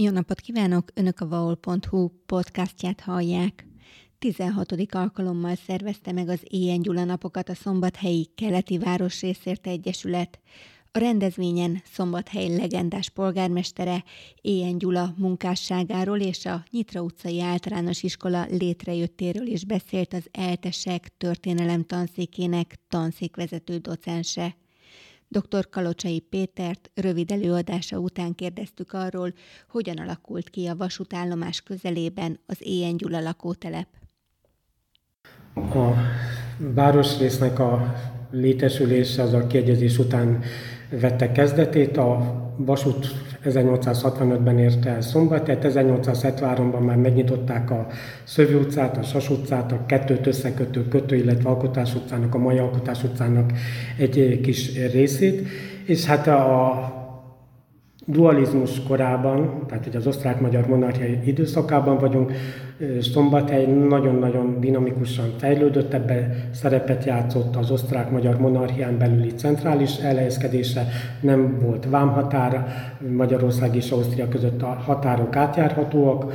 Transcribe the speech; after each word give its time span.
Jó 0.00 0.10
napot 0.10 0.40
kívánok! 0.40 0.90
Önök 0.94 1.20
a 1.20 1.28
vaol.hu 1.28 2.08
podcastját 2.26 3.00
hallják. 3.00 3.66
16. 4.18 4.72
alkalommal 4.90 5.54
szervezte 5.54 6.12
meg 6.12 6.28
az 6.28 6.40
Éjjen 6.44 6.82
Gyula 6.82 7.04
napokat 7.04 7.48
a 7.48 7.54
Szombathelyi 7.54 8.30
Keleti 8.34 8.78
Városrészért 8.78 9.66
Egyesület. 9.66 10.40
A 10.92 10.98
rendezvényen 10.98 11.82
Szombathely 11.84 12.56
legendás 12.56 13.10
polgármestere 13.10 14.04
Éjjen 14.40 14.78
Gyula 14.78 15.14
munkásságáról 15.16 16.20
és 16.20 16.44
a 16.46 16.64
Nyitra 16.70 17.02
utcai 17.02 17.40
általános 17.40 18.02
iskola 18.02 18.46
létrejöttéről 18.50 19.46
is 19.46 19.64
beszélt 19.64 20.12
az 20.12 20.28
Eltesek 20.30 21.16
történelem 21.16 21.84
tanszékének 21.84 22.78
tanszékvezető 22.88 23.76
docense. 23.76 24.56
Dr. 25.28 25.68
Kalocsai 25.68 26.20
Pétert 26.20 26.90
rövid 26.94 27.30
előadása 27.30 27.98
után 27.98 28.34
kérdeztük 28.34 28.92
arról, 28.92 29.32
hogyan 29.68 29.96
alakult 29.96 30.50
ki 30.50 30.66
a 30.66 30.76
vasútállomás 30.76 31.60
közelében 31.60 32.40
az 32.46 32.56
Éjjen 32.60 32.96
Gyula 32.96 33.20
lakótelep. 33.20 33.88
A 35.54 35.92
városrésznek 36.58 37.58
a 37.58 37.94
létesülése 38.30 39.22
az 39.22 39.32
a 39.32 39.46
kiegyezés 39.46 39.98
után 39.98 40.42
vette 40.90 41.32
kezdetét. 41.32 41.96
A 41.96 42.36
vasút 42.56 43.06
1865-ben 43.44 44.58
érte 44.58 44.90
el 44.90 45.02
tehát 45.42 45.64
1873-ban 45.68 46.84
már 46.84 46.96
megnyitották 46.96 47.70
a 47.70 47.86
Szövi 48.24 48.54
utcát, 48.54 48.96
a 48.96 49.02
Sas 49.02 49.30
utcát, 49.30 49.72
a 49.72 49.86
kettőt 49.86 50.26
összekötő 50.26 50.88
kötő, 50.88 51.16
illetve 51.16 51.48
Alkotás 51.48 51.94
utcának, 51.94 52.34
a 52.34 52.38
mai 52.38 52.58
Alkotás 52.58 53.04
utcának 53.04 53.52
egy 53.98 54.40
kis 54.42 54.90
részét, 54.92 55.48
és 55.84 56.04
hát 56.04 56.26
a 56.26 56.96
dualizmus 58.06 58.82
korában, 58.82 59.64
tehát 59.68 59.84
hogy 59.84 59.96
az 59.96 60.06
osztrák-magyar 60.06 60.66
monarchia 60.66 61.06
időszakában 61.24 61.98
vagyunk, 61.98 62.32
Szombathely 63.00 63.64
nagyon-nagyon 63.66 64.60
dinamikusan 64.60 65.32
fejlődött, 65.38 65.92
ebbe 65.92 66.48
szerepet 66.50 67.04
játszott 67.04 67.56
az 67.56 67.70
osztrák-magyar 67.70 68.38
monarchián 68.38 68.98
belüli 68.98 69.32
centrális 69.34 69.96
elhelyezkedése, 69.96 70.86
nem 71.20 71.58
volt 71.60 71.86
vámhatár, 71.90 72.66
Magyarország 73.16 73.76
és 73.76 73.90
Ausztria 73.90 74.28
között 74.28 74.62
a 74.62 74.66
határok 74.66 75.36
átjárhatóak 75.36 76.32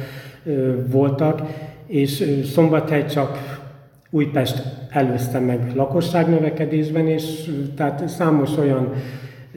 voltak, 0.88 1.42
és 1.88 2.42
Szombathely 2.54 3.06
csak 3.06 3.62
Újpest 4.10 4.64
előzte 4.90 5.40
meg 5.40 5.72
lakosságnövekedésben, 5.76 7.08
és 7.08 7.50
tehát 7.76 8.08
számos 8.08 8.58
olyan 8.58 8.94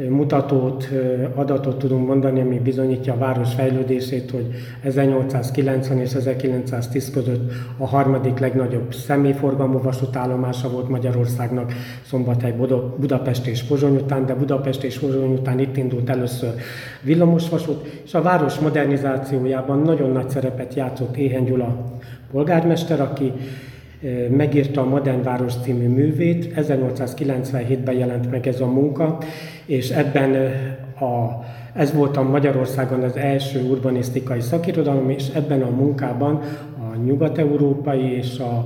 mutatót, 0.09 0.89
adatot 1.35 1.79
tudunk 1.79 2.07
mondani, 2.07 2.41
ami 2.41 2.59
bizonyítja 2.59 3.13
a 3.13 3.19
város 3.19 3.55
fejlődését, 3.55 4.31
hogy 4.31 4.47
1890 4.83 5.99
és 5.99 6.15
1910 6.15 7.11
között 7.11 7.53
a 7.79 7.87
harmadik 7.87 8.39
legnagyobb 8.39 8.95
személyforgalmú 8.95 9.83
vasútállomása 9.83 10.71
volt 10.71 10.89
Magyarországnak, 10.89 11.73
Szombathely, 12.03 12.55
Budapest 12.99 13.47
és 13.47 13.63
Pozsony 13.63 13.97
után, 13.97 14.27
de 14.27 14.35
Budapest 14.35 14.83
és 14.83 14.99
Pozsony 14.99 15.33
után 15.33 15.59
itt 15.59 15.77
indult 15.77 16.11
először 16.11 16.55
villamosvasút, 17.03 18.01
és 18.05 18.15
a 18.15 18.23
város 18.23 18.59
modernizációjában 18.59 19.81
nagyon 19.81 20.11
nagy 20.11 20.31
szerepet 20.31 20.75
játszott 20.75 21.17
Éhen 21.17 21.45
Gyula 21.45 21.99
polgármester, 22.31 23.01
aki 23.01 23.33
megírta 24.31 24.81
a 24.81 24.89
Modern 24.89 25.23
Város 25.23 25.53
című 25.63 25.89
művét, 25.89 26.53
1897-ben 26.57 27.95
jelent 27.95 28.31
meg 28.31 28.47
ez 28.47 28.61
a 28.61 28.67
munka, 28.67 29.19
és 29.67 29.91
ebben 29.91 30.35
a, 31.01 31.45
ez 31.73 31.93
volt 31.93 32.17
a 32.17 32.23
Magyarországon 32.23 33.03
az 33.03 33.17
első 33.17 33.63
urbanisztikai 33.63 34.41
szakirodalom, 34.41 35.11
és 35.11 35.29
ebben 35.35 35.63
a 35.63 35.71
munkában 35.71 36.41
a 36.93 36.97
nyugat-európai 37.05 38.13
és 38.13 38.39
a 38.39 38.65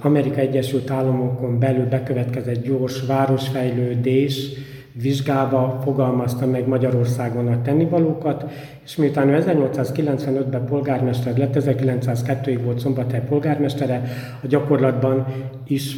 Amerika 0.00 0.40
Egyesült 0.40 0.90
Államokon 0.90 1.58
belül 1.58 1.88
bekövetkezett 1.88 2.62
gyors 2.62 3.06
városfejlődés, 3.06 4.50
vizsgálva 4.92 5.80
fogalmazta 5.84 6.46
meg 6.46 6.68
Magyarországon 6.68 7.48
a 7.48 7.62
tennivalókat, 7.62 8.44
és 8.84 8.96
miután 8.96 9.28
ő 9.28 9.44
1895-ben 9.46 10.64
polgármester 10.64 11.36
lett, 11.36 11.56
1902-ig 11.58 12.60
volt 12.64 12.78
Szombathely 12.78 13.22
polgármestere, 13.28 14.02
a 14.42 14.46
gyakorlatban 14.46 15.26
is 15.66 15.96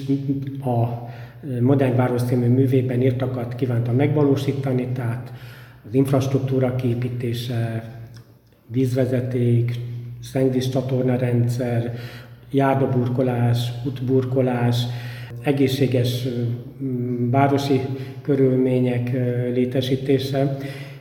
a 0.65 1.09
Modern 1.61 1.97
Város 1.97 2.23
című 2.23 2.47
művében 2.47 3.03
írtakat 3.03 3.55
kívánta 3.55 3.93
megvalósítani, 3.93 4.87
tehát 4.95 5.33
az 5.89 5.95
infrastruktúra 5.95 6.75
kiépítése, 6.75 7.85
vízvezeték, 8.67 9.75
szengvíz 10.23 10.69
csatornarendszer, 10.69 11.95
járdaburkolás, 12.51 13.73
útburkolás, 13.85 14.83
egészséges 15.43 16.29
városi 17.31 17.81
körülmények 18.23 19.13
létesítése, 19.55 20.57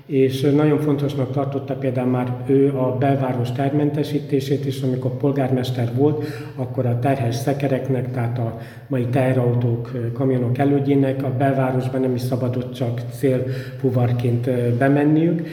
és 0.05 0.41
nagyon 0.41 0.79
fontosnak 0.79 1.31
tartotta 1.31 1.73
például 1.73 2.09
már 2.09 2.33
ő 2.45 2.73
a 2.77 2.97
belváros 2.97 3.51
termentesítését 3.51 4.65
is, 4.65 4.81
amikor 4.81 5.17
polgármester 5.17 5.91
volt, 5.95 6.25
akkor 6.55 6.85
a 6.85 6.99
terhes 6.99 7.35
szekereknek, 7.35 8.11
tehát 8.11 8.37
a 8.39 8.57
mai 8.87 9.05
teherautók, 9.05 9.91
kamionok 10.13 10.57
elődjének 10.57 11.23
a 11.23 11.33
belvárosban 11.37 12.01
nem 12.01 12.15
is 12.15 12.21
szabadott 12.21 12.73
csak 12.73 13.01
célfuvarként 13.11 14.49
bemenniük, 14.77 15.47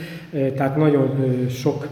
tehát 0.57 0.77
nagyon 0.77 1.09
sok 1.49 1.89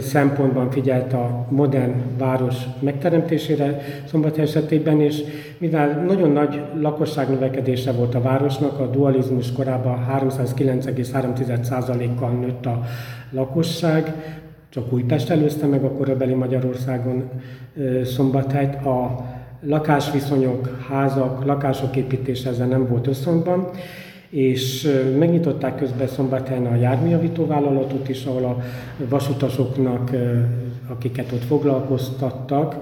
szempontban 0.00 0.70
figyelt 0.70 1.12
a 1.12 1.46
modern 1.48 1.92
város 2.18 2.56
megteremtésére 2.80 3.80
Szombat 4.06 4.38
esetében, 4.38 5.00
és 5.00 5.22
mivel 5.58 6.04
nagyon 6.06 6.30
nagy 6.30 6.60
lakosságnövekedése 6.80 7.92
volt 7.92 8.14
a 8.14 8.20
városnak, 8.20 8.80
a 8.80 8.86
dualizmus 8.86 9.52
korában 9.52 10.06
309,3%-kal 10.10 12.30
nőtt 12.30 12.66
a 12.66 12.82
lakosság, 13.30 14.14
csak 14.68 14.92
Újpest 14.92 15.30
előzte 15.30 15.66
meg 15.66 15.84
a 15.84 15.92
korabeli 15.92 16.34
Magyarországon 16.34 17.30
Szombathelyt, 18.04 18.74
a 18.74 19.24
lakásviszonyok, 19.60 20.78
házak, 20.88 21.44
lakások 21.44 21.96
építése 21.96 22.48
ezzel 22.48 22.66
nem 22.66 22.88
volt 22.88 23.06
összhangban, 23.06 23.70
és 24.28 24.88
megnyitották 25.18 25.76
közben 25.76 26.06
szombathelyen 26.06 26.66
a 26.66 26.74
járműjavító 26.74 27.46
vállalatot 27.46 28.08
is, 28.08 28.24
ahol 28.24 28.44
a 28.44 28.62
vasutasoknak, 29.08 30.10
akiket 30.88 31.32
ott 31.32 31.44
foglalkoztattak, 31.44 32.76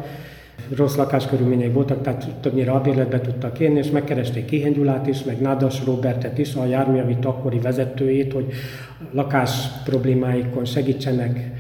rossz 0.76 0.97
lakáskörülmények 0.97 1.72
voltak, 1.72 2.03
tehát 2.03 2.28
többnyire 2.41 2.70
albérletbe 2.70 3.20
tudtak 3.20 3.58
élni, 3.58 3.78
és 3.78 3.91
megkeresték 3.91 4.44
Kéhen 4.44 4.72
Gyulát 4.72 5.06
is, 5.06 5.25
meg 5.25 5.41
Nádas 5.41 5.84
Robertet 5.84 6.38
is, 6.38 6.54
a 6.54 6.66
járműjavító 6.66 7.28
akkori 7.28 7.59
vezetőjét, 7.59 8.32
hogy 8.32 8.53
lakás 9.12 9.50
problémáikon 9.84 10.64
segítsenek 10.64 11.50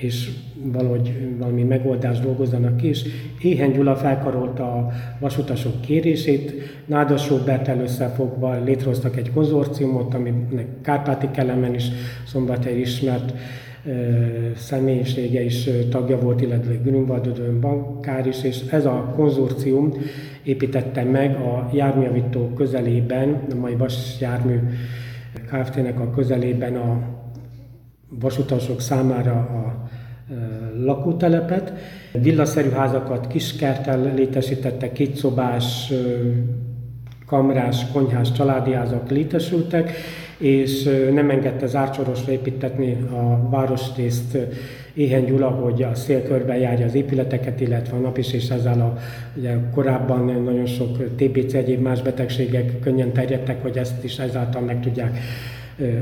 és 0.00 0.30
valahogy 0.62 1.36
valami 1.38 1.62
megoldást 1.62 2.22
dolgozzanak 2.22 2.76
ki, 2.76 2.88
és 2.88 3.04
Éhen 3.40 3.72
Gyula 3.72 3.96
felkarolta 3.96 4.64
a 4.64 4.90
vasutasok 5.18 5.80
kérését, 5.80 6.52
Nádas 6.86 7.28
Robert 7.28 7.68
összefogva 7.82 8.62
létrehoztak 8.64 9.16
egy 9.16 9.32
konzorciumot, 9.32 10.14
aminek 10.14 10.66
Kárpáti 10.82 11.28
Kelemen 11.30 11.74
is 11.74 11.84
szombathely 12.26 12.80
ismert 12.80 13.32
személyisége 14.56 15.42
is 15.42 15.68
tagja 15.90 16.18
volt, 16.18 16.40
illetve 16.40 16.74
Grünwald 16.74 17.40
bankár 17.60 18.26
is, 18.26 18.42
és 18.42 18.60
ez 18.70 18.86
a 18.86 19.12
konzorcium 19.16 19.92
építette 20.42 21.04
meg 21.04 21.36
a 21.36 21.70
járműjavító 21.72 22.52
közelében, 22.56 23.42
a 23.52 23.54
mai 23.54 23.74
Vas 23.74 24.20
jármű 24.20 24.58
Kft-nek 25.50 26.00
a 26.00 26.10
közelében 26.10 26.76
a 26.76 27.19
vasutasok 28.18 28.80
számára 28.80 29.32
a 29.32 29.88
lakótelepet. 30.84 31.72
Villaszerű 32.12 32.70
házakat 32.70 33.26
kiskertel 33.26 34.14
létesítettek, 34.14 34.92
kétszobás, 34.92 35.92
kamrás, 37.26 37.86
konyhás 37.92 38.32
családi 38.32 38.72
házak 38.72 39.10
létesültek, 39.10 39.92
és 40.38 40.88
nem 41.12 41.30
engedte 41.30 41.66
zárcsorosra 41.66 42.32
építetni 42.32 42.92
a 42.92 43.48
városrészt 43.50 44.38
Éhen 44.94 45.24
Gyula, 45.24 45.48
hogy 45.48 45.82
a 45.82 45.94
szélkörben 45.94 46.56
járja 46.56 46.86
az 46.86 46.94
épületeket, 46.94 47.60
illetve 47.60 47.96
a 47.96 48.00
nap 48.00 48.18
is, 48.18 48.32
és 48.32 48.48
ezzel 48.48 48.80
a, 48.80 48.98
ugye 49.36 49.54
korábban 49.74 50.42
nagyon 50.42 50.66
sok 50.66 51.14
TBC 51.16 51.54
egyéb 51.54 51.80
más 51.80 52.02
betegségek 52.02 52.80
könnyen 52.80 53.12
terjedtek, 53.12 53.62
hogy 53.62 53.76
ezt 53.76 54.04
is 54.04 54.18
ezáltal 54.18 54.62
meg 54.62 54.80
tudják 54.80 55.18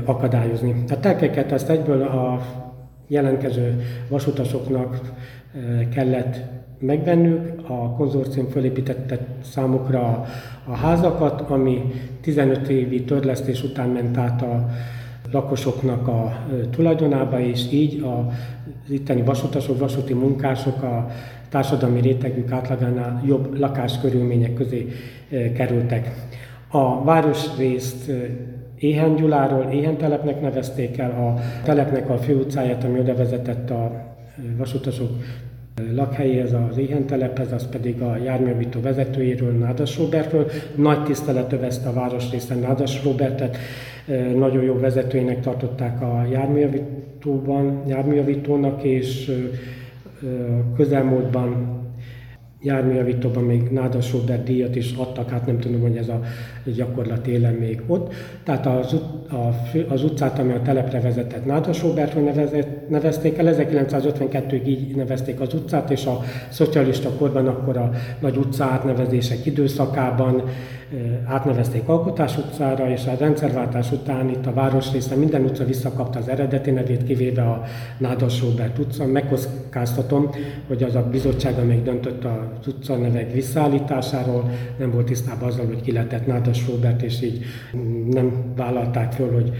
akadályozni. 0.05 0.83
Tehát 0.87 1.03
telkeket 1.03 1.51
ezt 1.51 1.69
egyből 1.69 2.01
a 2.01 2.41
jelentkező 3.07 3.81
vasutasoknak 4.09 5.01
kellett 5.93 6.41
megvennünk. 6.79 7.69
A 7.69 7.89
konzorcium 7.89 8.47
fölépítette 8.47 9.19
számukra 9.43 9.99
a, 9.99 10.25
a 10.65 10.75
házakat, 10.75 11.41
ami 11.41 11.81
15 12.21 12.69
évi 12.69 13.03
törlesztés 13.03 13.63
után 13.63 13.89
ment 13.89 14.17
át 14.17 14.41
a 14.41 14.69
lakosoknak 15.31 16.07
a 16.07 16.45
tulajdonába, 16.71 17.39
és 17.39 17.71
így 17.71 18.03
az 18.03 18.91
itteni 18.91 19.21
vasutasok, 19.21 19.79
vasúti 19.79 20.13
munkások 20.13 20.83
a 20.83 21.07
társadalmi 21.49 22.01
rétegük 22.01 22.51
átlagánál 22.51 23.21
jobb 23.25 23.59
lakáskörülmények 23.59 24.53
közé 24.53 24.87
kerültek. 25.55 26.11
A 26.67 27.03
városrészt 27.03 28.11
Éhen 28.79 29.15
Gyuláról 29.15 29.71
Éhen 29.71 29.97
telepnek 29.97 30.41
nevezték 30.41 30.97
el, 30.97 31.11
a 31.11 31.39
telepnek 31.63 32.09
a 32.09 32.17
főutcáját, 32.17 32.83
ami 32.83 32.99
oda 32.99 33.15
vezetett 33.15 33.69
a 33.69 33.91
vasutasok 34.57 35.09
lakhelyéhez, 35.93 36.53
az 36.69 36.77
Éhen 36.77 37.05
telephez, 37.05 37.51
az 37.51 37.67
pedig 37.69 38.01
a 38.01 38.17
járművító 38.23 38.81
vezetőjéről, 38.81 39.51
Nádas 39.51 39.97
Robertről. 39.97 40.47
Nagy 40.75 41.03
tisztelet 41.03 41.53
övezte 41.53 41.89
a 41.89 41.93
városrészen 41.93 42.59
Nádas 42.59 43.03
Robertet, 43.03 43.57
nagyon 44.35 44.63
jó 44.63 44.79
vezetőinek 44.79 45.39
tartották 45.41 46.01
a 46.01 46.25
járműjavítóban, 46.31 47.83
járműjavítónak, 47.87 48.83
és 48.83 49.31
közelmúltban 50.75 51.78
járműjavítóban 52.61 53.43
még 53.43 53.69
Nádas 53.69 54.11
Robert 54.11 54.43
díjat 54.43 54.75
is 54.75 54.93
adtak, 54.97 55.29
hát 55.29 55.45
nem 55.45 55.59
tudom, 55.59 55.81
hogy 55.81 55.97
ez 55.97 56.07
a 56.07 56.21
gyakorlat 56.75 57.27
élen 57.27 57.53
még 57.53 57.81
ott. 57.87 58.13
Tehát 58.43 58.65
az, 58.65 58.93
a, 59.29 59.55
az 59.87 60.03
utcát, 60.03 60.39
ami 60.39 60.53
a 60.53 60.61
telepre 60.61 60.99
vezetett 60.99 61.45
Nádas 61.45 61.81
Robertről 61.81 62.23
nevezett, 62.23 62.89
nevezték 62.89 63.37
el, 63.37 63.55
1952-ig 63.57 64.65
így 64.65 64.95
nevezték 64.95 65.39
az 65.39 65.53
utcát, 65.53 65.89
és 65.89 66.05
a 66.05 66.21
szocialista 66.49 67.09
korban 67.09 67.47
akkor 67.47 67.77
a 67.77 67.91
nagy 68.19 68.37
utca 68.37 68.65
átnevezések 68.65 69.45
időszakában 69.45 70.43
átnevezték 71.25 71.87
Alkotás 71.87 72.37
utcára, 72.37 72.89
és 72.89 73.05
a 73.05 73.15
rendszerváltás 73.19 73.91
után 73.91 74.29
itt 74.29 74.45
a 74.45 74.53
városrészen 74.53 75.17
minden 75.17 75.43
utca 75.43 75.65
visszakapta 75.65 76.19
az 76.19 76.27
eredeti 76.27 76.71
nevét, 76.71 77.03
kivéve 77.03 77.41
a 77.41 77.63
Nádas 77.97 78.41
Robert 78.41 78.79
utca. 78.79 79.05
Megkockáztatom, 79.05 80.29
hogy 80.67 80.83
az 80.83 80.95
a 80.95 81.07
bizottság, 81.11 81.57
amelyik 81.59 81.83
döntött 81.83 82.23
az 82.23 82.67
utca 82.67 82.97
nevek 82.97 83.33
visszaállításáról, 83.33 84.49
nem 84.77 84.91
volt 84.91 85.05
tisztában 85.05 85.47
azzal, 85.47 85.65
hogy 85.65 85.81
ki 85.81 85.91
lehetett 85.91 86.27
Nádas 86.27 86.67
Robert, 86.67 87.01
és 87.01 87.21
így 87.21 87.45
nem 88.09 88.53
vállalták 88.55 89.11
föl, 89.11 89.33
hogy 89.33 89.51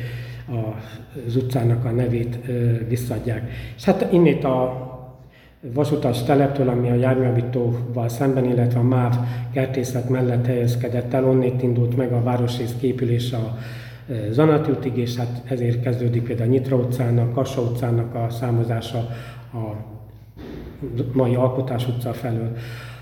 az 1.27 1.35
utcának 1.35 1.85
a 1.85 1.91
nevét 1.91 2.39
visszadják. 2.87 3.51
És 3.77 3.83
hát 3.83 4.07
innét 4.11 4.43
a 4.43 4.88
vasutas 5.61 6.23
teleptől, 6.23 6.69
ami 6.69 6.89
a 6.89 6.93
járműavítóval 6.93 8.09
szemben, 8.09 8.45
illetve 8.45 8.79
a 8.79 8.83
MÁV 8.83 9.15
kertészet 9.53 10.09
mellett 10.09 10.45
helyezkedett 10.45 11.13
el, 11.13 11.25
onnét 11.25 11.63
indult 11.63 11.97
meg 11.97 12.11
a 12.11 12.23
városrész 12.23 12.75
képülése 12.79 13.37
a 13.37 13.57
e, 14.11 14.31
Zanati 14.31 14.71
útig, 14.71 14.97
és 14.97 15.15
hát 15.15 15.41
ezért 15.45 15.81
kezdődik 15.81 16.23
például 16.23 16.49
a 16.49 16.51
Nyitra 16.51 16.77
utcának, 16.77 17.33
Kassa 17.33 17.61
utcának 17.61 18.15
a 18.15 18.29
számozása 18.29 18.97
a 19.53 19.97
mai 21.13 21.35
Alkotás 21.35 21.87
utca 21.87 22.13
felől. 22.13 22.55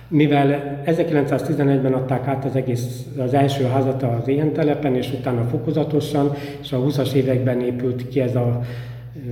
Mivel 0.08 0.82
1911-ben 0.86 1.94
adták 1.94 2.28
át 2.28 2.46
az 2.46 2.56
egész, 2.56 3.06
az 3.18 3.34
első 3.34 3.64
házat 3.64 4.04
az 4.04 4.28
ilyen 4.28 4.54
telepen, 4.54 4.96
és 4.96 5.14
utána 5.14 5.44
fokozatosan, 5.44 6.34
és 6.62 6.72
a 6.72 6.78
20-as 6.78 7.12
években 7.12 7.62
épült 7.62 8.08
ki 8.08 8.20
ez 8.20 8.36
a 8.36 8.62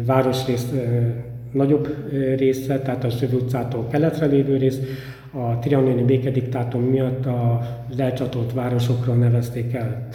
városrész 0.05 0.71
e, 0.71 1.24
nagyobb 1.55 1.95
része, 2.37 2.79
tehát 2.79 3.03
a 3.03 3.09
Szövi 3.09 3.35
utcától 3.35 3.87
keletre 3.87 4.25
lévő 4.25 4.57
rész, 4.57 4.79
a 5.31 5.59
trianoni 5.59 6.03
békediktátum 6.03 6.81
miatt 6.81 7.25
az 7.25 7.99
elcsatolt 7.99 8.53
városokról 8.53 9.15
nevezték 9.15 9.73
el 9.73 10.07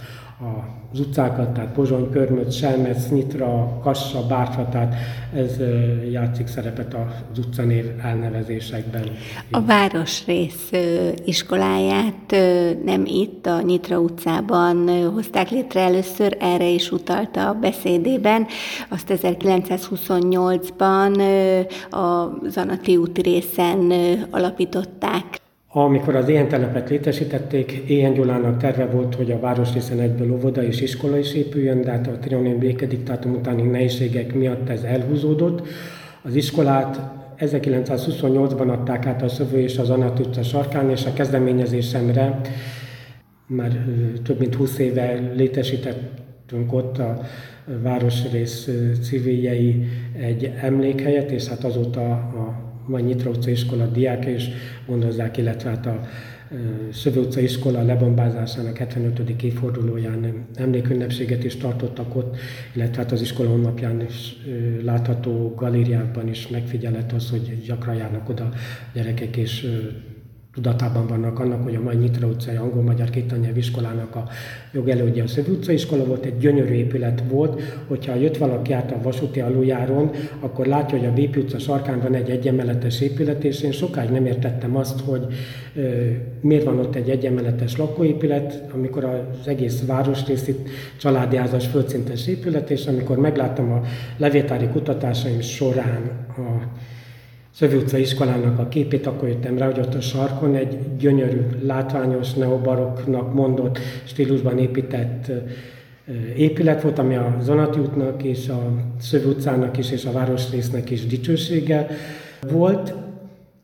az 0.93 0.99
utcákat, 0.99 1.53
tehát 1.53 1.73
Pozsony, 1.73 2.09
Körmöc, 2.09 2.53
Selmec, 2.53 3.09
Nyitra, 3.09 3.79
Kassa, 3.83 4.27
Bárfa, 4.27 4.69
tehát 4.69 4.95
ez 5.35 5.57
játszik 6.11 6.47
szerepet 6.47 6.93
az 6.93 7.37
utcanév 7.37 7.85
elnevezésekben. 8.03 9.03
A 9.51 9.61
Városrész 9.61 10.71
iskoláját 11.25 12.35
nem 12.85 13.05
itt, 13.05 13.45
a 13.45 13.61
Nyitra 13.61 13.99
utcában 13.99 14.89
hozták 15.13 15.49
létre 15.49 15.81
először, 15.81 16.37
erre 16.39 16.67
is 16.67 16.91
utalta 16.91 17.49
a 17.49 17.53
beszédében. 17.53 18.47
Azt 18.89 19.13
1928-ban 19.21 21.21
a 21.89 22.25
Zanati 22.49 22.97
úti 22.97 23.21
részen 23.21 23.93
alapították. 24.29 25.40
Amikor 25.73 26.15
az 26.15 26.29
ilyen 26.29 26.47
telepet 26.47 26.89
létesítették, 26.89 27.71
Éhen 27.71 28.13
Gyulának 28.13 28.57
terve 28.57 28.85
volt, 28.85 29.15
hogy 29.15 29.31
a 29.31 29.39
városrészen 29.39 29.99
egyből 29.99 30.31
óvoda 30.31 30.63
és 30.63 30.81
iskola 30.81 31.17
is 31.17 31.33
épüljön, 31.33 31.81
de 31.81 31.91
hát 31.91 32.07
a 32.07 32.17
trianon 32.17 32.57
békediktátum 32.57 33.33
utáni 33.33 33.61
nehézségek 33.61 34.33
miatt 34.33 34.69
ez 34.69 34.83
elhúzódott. 34.83 35.67
Az 36.21 36.35
iskolát 36.35 36.99
1928-ban 37.39 38.71
adták 38.71 39.05
át 39.05 39.21
a 39.21 39.29
Szövő 39.29 39.57
és 39.57 39.77
az 39.77 39.89
Anat 39.89 40.19
utca 40.19 40.43
sarkán, 40.43 40.89
és 40.89 41.05
a 41.05 41.13
kezdeményezésemre 41.13 42.41
már 43.47 43.85
több 44.23 44.39
mint 44.39 44.55
20 44.55 44.77
éve 44.77 45.31
létesítettünk 45.35 46.73
ott 46.73 46.97
a 46.97 47.21
városrész 47.81 48.69
civiljei 49.01 49.85
egy 50.19 50.53
emlékhelyet, 50.61 51.31
és 51.31 51.47
hát 51.47 51.63
azóta 51.63 52.11
a 52.11 52.70
vagy 52.91 53.03
Nyitra 53.03 53.29
utca 53.29 53.49
iskola 53.49 53.85
diák 53.85 54.25
is 54.25 54.49
gondozzák, 54.85 55.37
illetve 55.37 55.69
hát 55.69 55.85
a 55.85 55.99
Szövő 56.91 57.19
utca 57.19 57.39
iskola 57.39 57.83
lebombázásának 57.83 58.77
75. 58.77 59.43
évfordulóján 59.43 60.45
emlékünnepséget 60.55 61.43
is 61.43 61.55
tartottak 61.55 62.15
ott, 62.15 62.37
illetve 62.73 63.01
hát 63.01 63.11
az 63.11 63.21
iskola 63.21 63.49
honlapján 63.49 64.01
is 64.01 64.35
látható 64.83 65.53
galériákban 65.55 66.27
is 66.27 66.47
megfigyelhet 66.47 67.11
az, 67.11 67.29
hogy 67.29 67.61
gyakran 67.65 67.95
járnak 67.95 68.29
oda 68.29 68.49
gyerekek, 68.93 69.37
és 69.37 69.67
tudatában 70.53 71.07
vannak 71.07 71.39
annak, 71.39 71.63
hogy 71.63 71.75
a 71.75 71.81
mai 71.81 71.95
Nyitra 71.95 72.27
utcai 72.27 72.55
angol-magyar 72.55 73.09
kétanyelv 73.09 73.57
iskolának 73.57 74.15
a 74.15 74.27
jogelődje 74.71 75.23
a 75.23 75.27
Szövi 75.27 75.51
utca 75.51 75.71
iskola 75.71 76.05
volt, 76.05 76.25
egy 76.25 76.37
gyönyörű 76.37 76.73
épület 76.73 77.23
volt, 77.29 77.61
hogyha 77.87 78.15
jött 78.15 78.37
valaki 78.37 78.73
át 78.73 78.91
a 78.91 79.01
vasúti 79.01 79.39
aluljáron, 79.39 80.11
akkor 80.39 80.65
látja, 80.65 80.97
hogy 80.97 81.07
a 81.07 81.13
Bépi 81.13 81.39
utca 81.39 81.59
sarkán 81.59 81.99
van 81.99 82.13
egy 82.13 82.29
egyemeletes 82.29 83.01
épület, 83.01 83.43
és 83.43 83.61
én 83.61 83.71
sokáig 83.71 84.09
nem 84.09 84.25
értettem 84.25 84.75
azt, 84.75 84.99
hogy 84.99 85.25
e, 85.75 85.79
miért 86.41 86.63
van 86.63 86.79
ott 86.79 86.95
egy 86.95 87.09
egyemeletes 87.09 87.77
lakóépület, 87.77 88.63
amikor 88.73 89.03
az 89.03 89.47
egész 89.47 89.85
városrész 89.85 90.47
itt 90.47 90.69
családjázas 90.97 91.67
földszintes 91.67 92.27
épület, 92.27 92.69
és 92.69 92.85
amikor 92.85 93.17
megláttam 93.17 93.71
a 93.71 93.81
levétári 94.17 94.67
kutatásaim 94.67 95.41
során 95.41 96.11
a 96.27 96.79
Szövi 97.53 97.75
utca 97.75 97.97
iskolának 97.97 98.59
a 98.59 98.67
képét, 98.67 99.07
akkor 99.07 99.27
jöttem 99.27 99.57
rá, 99.57 99.65
hogy 99.65 99.79
ott 99.79 99.93
a 99.93 100.01
sarkon 100.01 100.55
egy 100.55 100.77
gyönyörű, 100.97 101.41
látványos, 101.63 102.33
neobaroknak 102.33 103.33
mondott 103.33 103.79
stílusban 104.03 104.57
épített 104.57 105.31
épület 106.35 106.81
volt, 106.81 106.99
ami 106.99 107.15
a 107.15 107.37
Zonati 107.41 107.79
útnak 107.79 108.23
és 108.23 108.49
a 108.49 108.71
Szövi 108.99 109.29
utcának 109.29 109.77
is 109.77 109.91
és 109.91 110.05
a 110.05 110.11
városrésznek 110.11 110.89
is 110.89 111.05
dicsősége 111.05 111.87
volt. 112.51 112.93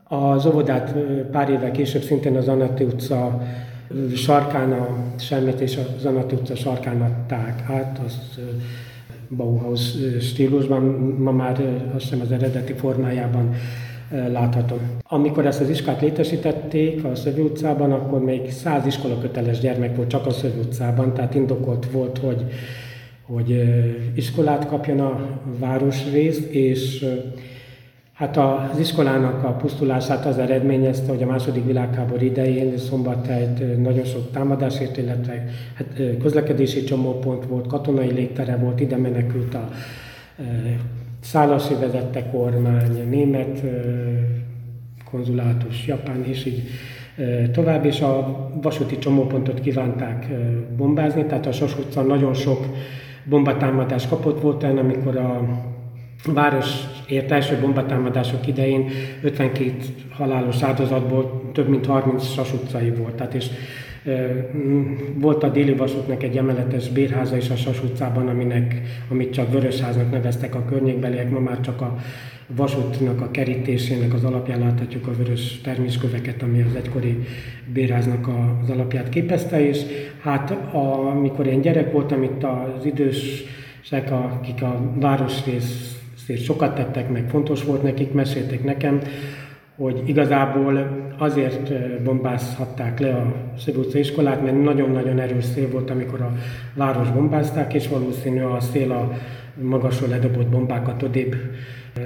Az 0.04 0.46
óvodát 0.46 0.94
pár 1.32 1.50
évvel 1.50 1.70
később 1.70 2.02
szintén 2.02 2.36
az 2.36 2.44
Zanati 2.44 2.84
utca 2.84 3.42
sarkán, 4.14 4.72
a 4.72 4.88
Semmet 5.18 5.60
és 5.60 5.76
a 5.76 5.82
Zanati 6.00 6.34
utca 6.34 6.54
sarkán 6.54 7.02
adták 7.02 7.62
át, 7.70 8.00
az 8.06 8.38
Bauhaus 9.36 9.94
stílusban, 10.20 10.82
ma 11.18 11.30
már 11.30 11.60
azt 11.94 12.04
hiszem 12.04 12.20
az 12.20 12.32
eredeti 12.32 12.72
formájában 12.72 13.54
látható. 14.10 14.76
Amikor 15.02 15.46
ezt 15.46 15.60
az 15.60 15.68
iskát 15.68 16.00
létesítették 16.00 17.04
a 17.04 17.14
Szövi 17.14 17.40
utcában, 17.40 17.92
akkor 17.92 18.24
még 18.24 18.50
száz 18.50 18.86
iskolaköteles 18.86 19.58
gyermek 19.58 19.96
volt 19.96 20.08
csak 20.08 20.26
a 20.26 20.30
Szövi 20.30 20.58
utcában, 20.58 21.14
tehát 21.14 21.34
indokolt 21.34 21.90
volt, 21.90 22.18
hogy, 22.18 22.44
hogy 23.22 23.62
iskolát 24.14 24.66
kapjon 24.66 25.00
a 25.00 25.40
városrész, 25.58 26.46
és 26.50 27.06
Hát 28.18 28.36
az 28.36 28.78
iskolának 28.78 29.44
a 29.44 29.52
pusztulását 29.52 30.26
az 30.26 30.38
eredményezte, 30.38 31.10
hogy 31.10 31.22
a 31.22 31.26
második 31.26 31.64
világháború 31.64 32.24
idején 32.24 32.78
Szombathelyt 32.78 33.82
nagyon 33.82 34.04
sok 34.04 34.30
támadásért, 34.30 34.96
illetve 34.96 35.44
hát 35.74 36.00
közlekedési 36.22 36.84
csomópont 36.84 37.46
volt, 37.46 37.66
katonai 37.66 38.10
légtere 38.10 38.56
volt, 38.56 38.80
ide 38.80 38.96
menekült 38.96 39.54
a 39.54 39.68
Szálasi 41.20 41.74
vezette 41.74 42.30
kormány, 42.30 43.08
német 43.08 43.62
konzulátus, 45.10 45.86
japán 45.86 46.24
és 46.24 46.44
így 46.44 46.62
tovább, 47.52 47.84
és 47.84 48.00
a 48.00 48.48
vasúti 48.62 48.98
csomópontot 48.98 49.60
kívánták 49.60 50.26
bombázni, 50.76 51.24
tehát 51.24 51.46
a 51.46 51.52
Sos 51.52 51.78
utca 51.78 52.02
nagyon 52.02 52.34
sok 52.34 52.66
bombatámadás 53.24 54.08
kapott 54.08 54.40
volt 54.40 54.62
el, 54.62 54.78
amikor 54.78 55.16
a 55.16 55.48
város 56.32 56.86
ért 57.08 57.30
első 57.30 57.58
bombatámadások 57.60 58.46
idején 58.46 58.88
52 59.22 59.72
halálos 60.10 60.62
áldozatból 60.62 61.50
több 61.52 61.68
mint 61.68 61.86
30 61.86 62.26
Sas 62.26 62.52
utcai 62.52 62.90
volt, 62.90 63.14
tehát 63.14 63.34
és 63.34 63.46
Volt 65.14 65.42
a 65.42 65.48
déli 65.48 65.74
vasútnak 65.74 66.22
egy 66.22 66.36
emeletes 66.36 66.88
bérháza 66.88 67.36
is 67.36 67.50
a 67.50 67.56
Sas 67.56 67.82
utcában, 67.82 68.28
aminek, 68.28 68.80
amit 69.08 69.32
csak 69.32 69.52
Vörösháznak 69.52 70.10
neveztek 70.10 70.54
a 70.54 70.64
környékbeliek, 70.64 71.30
ma 71.30 71.38
már 71.38 71.60
csak 71.60 71.80
a 71.80 71.96
vasútnak 72.46 73.20
a 73.20 73.30
kerítésének 73.30 74.14
az 74.14 74.24
alapján 74.24 74.58
láthatjuk 74.58 75.06
a 75.06 75.14
vörös 75.16 75.60
termésköveket, 75.60 76.42
ami 76.42 76.62
az 76.62 76.74
egykori 76.74 77.18
bérháznak 77.72 78.28
az 78.62 78.70
alapját 78.70 79.08
képezte, 79.08 79.68
és 79.68 79.82
hát 80.20 80.50
amikor 80.72 81.46
én 81.46 81.60
gyerek 81.60 81.92
voltam, 81.92 82.22
itt 82.22 82.42
az 82.42 82.84
idősek, 82.84 84.10
akik 84.10 84.62
a 84.62 84.92
városrészért 86.28 86.42
sokat 86.44 86.74
tettek, 86.74 87.10
meg 87.10 87.28
fontos 87.28 87.64
volt 87.64 87.82
nekik, 87.82 88.12
mesélték 88.12 88.64
nekem, 88.64 89.00
hogy 89.76 90.02
igazából 90.06 90.88
azért 91.18 91.72
bombázhatták 92.02 92.98
le 93.00 93.14
a 93.14 93.34
Szegúca 93.58 93.98
iskolát, 93.98 94.42
mert 94.42 94.62
nagyon-nagyon 94.62 95.18
erős 95.18 95.44
szél 95.44 95.70
volt, 95.70 95.90
amikor 95.90 96.20
a 96.20 96.32
város 96.74 97.10
bombázták, 97.10 97.74
és 97.74 97.88
valószínű 97.88 98.42
a 98.42 98.60
szél 98.60 98.92
a 98.92 99.12
magasról 99.60 100.08
ledobott 100.08 100.46
bombákat 100.46 101.02
odébb 101.02 101.36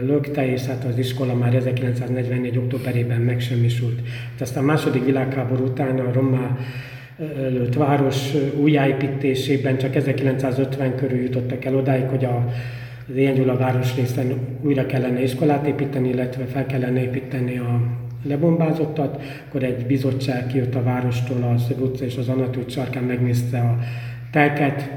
lökte, 0.01 0.47
és 0.53 0.67
hát 0.67 0.85
az 0.85 0.99
iskola 0.99 1.35
már 1.35 1.55
1944. 1.55 2.59
októberében 2.59 3.21
megsemmisült. 3.21 4.01
Aztán 4.41 4.63
a 4.63 4.67
második 4.67 5.05
világháború 5.05 5.65
után 5.65 5.99
a 5.99 6.13
romá 6.13 6.57
előtt 7.37 7.75
város 7.75 8.33
újjáépítésében 8.57 9.79
csak 9.79 9.95
1950 9.95 10.97
körül 10.97 11.21
jutottak 11.21 11.65
el 11.65 11.77
odáig, 11.77 12.05
hogy 12.05 12.25
a 12.25 12.53
az 13.13 13.19
Ilyen 13.19 13.35
Gyula 13.35 13.57
városrészen 13.57 14.35
újra 14.63 14.87
kellene 14.87 15.23
iskolát 15.23 15.67
építeni, 15.67 16.09
illetve 16.09 16.45
fel 16.45 16.67
kellene 16.67 17.03
építeni 17.03 17.59
a 17.59 17.81
lebombázottat, 18.25 19.23
akkor 19.49 19.63
egy 19.63 19.87
bizottság 19.87 20.47
kijött 20.47 20.75
a 20.75 20.83
várostól, 20.83 21.43
a 21.43 21.59
Szög 21.59 21.81
utca 21.81 22.05
és 22.05 22.17
az 22.17 22.29
Anatúj 22.29 22.65
sarkán 22.67 23.03
megnézte 23.03 23.59
a 23.59 23.79
telket, 24.31 24.91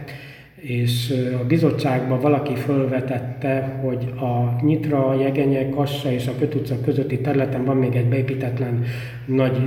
és 0.55 1.13
a 1.41 1.45
bizottságban 1.45 2.19
valaki 2.19 2.55
felvetette, 2.55 3.79
hogy 3.81 4.13
a 4.19 4.65
Nyitra, 4.65 5.19
Jegenye, 5.19 5.69
Kassa 5.69 6.11
és 6.11 6.27
a 6.27 6.35
Köt 6.39 6.55
utca 6.55 6.81
közötti 6.81 7.19
területen 7.19 7.65
van 7.65 7.77
még 7.77 7.95
egy 7.95 8.07
beépítetlen 8.07 8.83
nagy 9.25 9.57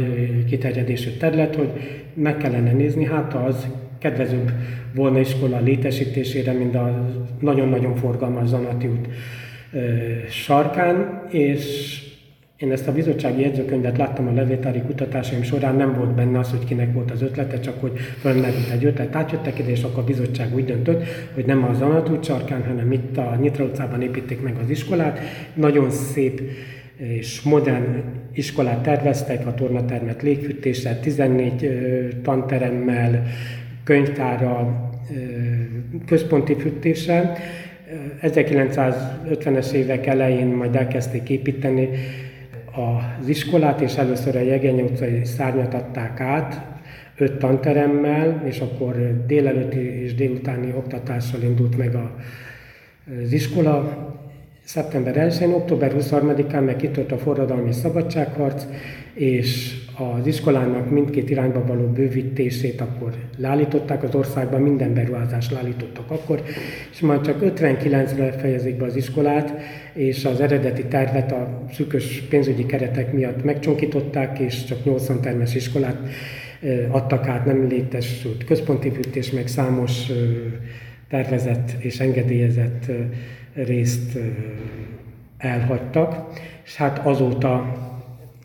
kiterjedésű 0.46 1.10
terület, 1.10 1.54
hogy 1.54 1.70
meg 2.14 2.36
kellene 2.36 2.72
nézni, 2.72 3.04
hát 3.04 3.34
az 3.34 3.66
kedvezőbb 3.98 4.50
volna 4.94 5.18
iskola 5.18 5.60
létesítésére, 5.60 6.52
mint 6.52 6.74
a 6.74 7.10
nagyon-nagyon 7.40 7.96
forgalmas 7.96 8.48
Zanati 8.48 8.86
út 8.86 9.08
sarkán, 10.30 11.22
és 11.30 11.96
én 12.56 12.72
ezt 12.72 12.88
a 12.88 12.92
bizottsági 12.92 13.42
jegyzőkönyvet 13.42 13.98
láttam 13.98 14.28
a 14.28 14.32
levétári 14.32 14.80
kutatásaim 14.80 15.42
során, 15.42 15.76
nem 15.76 15.94
volt 15.94 16.14
benne 16.14 16.38
az, 16.38 16.50
hogy 16.50 16.64
kinek 16.64 16.92
volt 16.92 17.10
az 17.10 17.22
ötlete, 17.22 17.60
csak 17.60 17.80
hogy 17.80 17.98
fölmerült 17.98 18.70
egy 18.72 18.84
ötlet, 18.84 19.14
átjöttek 19.14 19.58
ide, 19.58 19.70
és 19.70 19.82
akkor 19.82 20.02
a 20.02 20.06
bizottság 20.06 20.54
úgy 20.54 20.64
döntött, 20.64 21.04
hogy 21.34 21.44
nem 21.44 21.64
az 21.64 21.78
Zanat 21.78 22.24
sarkán, 22.24 22.64
hanem 22.64 22.92
itt 22.92 23.16
a 23.16 23.38
Nyitra 23.40 23.64
utcában 23.64 24.02
építik 24.02 24.42
meg 24.42 24.56
az 24.62 24.70
iskolát. 24.70 25.18
Nagyon 25.54 25.90
szép 25.90 26.40
és 26.96 27.42
modern 27.42 28.02
iskolát 28.32 28.82
terveztek, 28.82 29.46
a 29.46 29.54
tornatermet 29.54 30.22
légfűtéssel, 30.22 31.00
14 31.00 31.68
tanteremmel, 32.22 33.22
könyvtárral, 33.88 34.90
központi 36.06 36.54
fűtéssel. 36.54 37.36
1950-es 38.22 39.72
évek 39.72 40.06
elején 40.06 40.46
majd 40.46 40.76
elkezdték 40.76 41.28
építeni 41.28 41.88
az 43.20 43.28
iskolát, 43.28 43.80
és 43.80 43.96
először 43.96 44.36
a 44.36 44.40
Jegeny 44.40 44.80
utcai 44.80 45.24
szárnyat 45.24 45.74
adták 45.74 46.20
át, 46.20 46.66
öt 47.16 47.38
tanteremmel, 47.38 48.42
és 48.44 48.60
akkor 48.60 49.24
délelőtti 49.26 50.02
és 50.02 50.14
délutáni 50.14 50.72
oktatással 50.76 51.42
indult 51.42 51.76
meg 51.76 51.94
az 53.24 53.32
iskola. 53.32 54.07
Szeptember 54.68 55.30
1-én, 55.30 55.52
október 55.52 55.92
23-án 55.98 56.64
meg 56.64 56.76
kitört 56.76 57.12
a 57.12 57.18
forradalmi 57.18 57.72
szabadságharc, 57.72 58.64
és 59.14 59.76
az 59.96 60.26
iskolának 60.26 60.90
mindkét 60.90 61.30
irányba 61.30 61.64
való 61.66 61.86
bővítését 61.86 62.80
akkor 62.80 63.14
leállították, 63.36 64.02
az 64.02 64.14
országban 64.14 64.60
minden 64.60 64.94
beruházást 64.94 65.50
leállítottak 65.50 66.10
akkor, 66.10 66.42
és 66.92 67.00
majd 67.00 67.20
csak 67.20 67.38
59-re 67.40 68.32
fejezik 68.32 68.76
be 68.76 68.84
az 68.84 68.96
iskolát, 68.96 69.52
és 69.92 70.24
az 70.24 70.40
eredeti 70.40 70.84
tervet 70.84 71.32
a 71.32 71.64
szűkös 71.72 72.22
pénzügyi 72.28 72.66
keretek 72.66 73.12
miatt 73.12 73.44
megcsonkították, 73.44 74.38
és 74.38 74.64
csak 74.64 74.84
80 74.84 75.20
termes 75.20 75.54
iskolát 75.54 75.98
adtak 76.90 77.26
át, 77.26 77.44
nem 77.44 77.68
létesült 77.68 78.44
központi 78.44 78.90
fűtés, 78.90 79.30
meg 79.30 79.46
számos 79.46 80.10
tervezett 81.08 81.70
és 81.78 82.00
engedélyezett 82.00 82.90
részt 83.54 84.18
elhagytak, 85.38 86.40
és 86.64 86.76
hát 86.76 87.06
azóta 87.06 87.72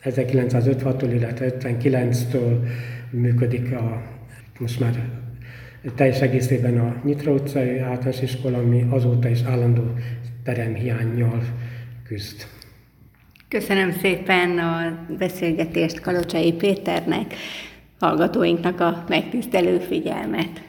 1956-tól, 0.04 1.10
illetve 1.14 1.54
59-től 1.60 2.68
működik 3.10 3.72
a, 3.72 4.02
most 4.60 4.80
már 4.80 5.10
teljes 5.96 6.22
egészében 6.22 6.80
a 6.80 7.02
Nyitra 7.04 7.32
utcai 7.32 7.78
általános 7.78 8.22
iskola, 8.22 8.58
ami 8.58 8.86
azóta 8.90 9.28
is 9.28 9.42
állandó 9.42 9.84
teremhiányjal 10.44 11.42
küzd. 12.04 12.48
Köszönöm 13.48 13.92
szépen 13.92 14.60
a 14.60 15.06
beszélgetést 15.18 16.00
Kalocsai 16.00 16.54
Péternek, 16.54 17.34
hallgatóinknak 18.00 18.80
a 18.80 19.04
megtisztelő 19.08 19.80
figyelmet. 19.80 20.64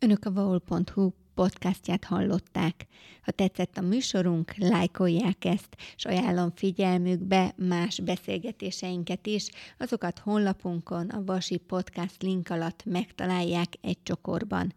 Önök 0.00 0.24
a 0.24 0.32
vaul.hu 0.32 1.10
podcastját 1.38 2.04
hallották. 2.04 2.86
Ha 3.22 3.30
tetszett 3.30 3.78
a 3.78 3.80
műsorunk, 3.80 4.56
lájkolják 4.56 5.44
ezt, 5.44 5.76
és 5.96 6.04
ajánlom 6.04 6.50
figyelmükbe 6.54 7.54
más 7.56 8.00
beszélgetéseinket 8.00 9.26
is, 9.26 9.48
azokat 9.78 10.18
honlapunkon 10.18 11.08
a 11.08 11.24
Vasi 11.24 11.56
Podcast 11.56 12.22
link 12.22 12.50
alatt 12.50 12.84
megtalálják 12.84 13.68
egy 13.80 14.02
csokorban. 14.02 14.74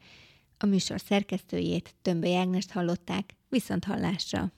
A 0.58 0.66
műsor 0.66 1.00
szerkesztőjét, 1.00 1.96
Tömböly 2.02 2.38
Ágnest 2.38 2.72
hallották, 2.72 3.36
viszont 3.50 3.84
hallásra! 3.84 4.52